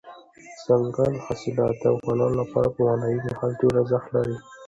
دځنګل 0.67 1.13
حاصلات 1.25 1.75
د 1.79 1.83
افغانانو 1.97 2.39
لپاره 2.41 2.67
په 2.75 2.79
معنوي 2.87 3.19
لحاظ 3.29 3.51
ډېر 3.61 3.73
ارزښت 3.81 4.07
لري. 4.15 4.35